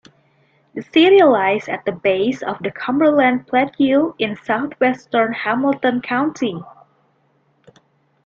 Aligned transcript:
The 0.73 0.81
city 0.81 1.21
lies 1.21 1.69
at 1.69 1.85
the 1.85 1.91
base 1.91 2.41
of 2.41 2.57
the 2.63 2.71
Cumberland 2.71 3.45
Plateau 3.45 4.15
in 4.17 4.35
southwestern 4.35 5.31
Hamilton 5.31 6.01
County. 6.01 6.59